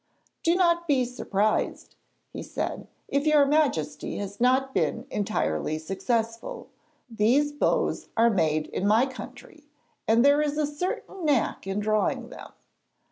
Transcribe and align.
'Do 0.41 0.55
not 0.55 0.87
be 0.87 1.05
surprised,' 1.05 1.95
he 2.33 2.41
said, 2.41 2.87
'if 3.07 3.27
your 3.27 3.45
Majesty 3.45 4.17
has 4.17 4.41
not 4.41 4.73
been 4.73 5.05
entirely 5.11 5.77
successful. 5.77 6.69
These 7.07 7.51
bows 7.51 8.07
are 8.17 8.31
made 8.31 8.65
in 8.69 8.87
my 8.87 9.05
country, 9.05 9.69
and 10.07 10.25
there 10.25 10.41
is 10.41 10.57
a 10.57 10.65
certain 10.65 11.23
knack 11.25 11.67
in 11.67 11.79
drawing 11.81 12.29
them. 12.29 12.51